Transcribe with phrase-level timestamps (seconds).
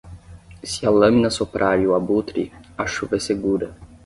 [0.63, 3.77] Se a lâmina soprar e o abutre, a chuva é segura.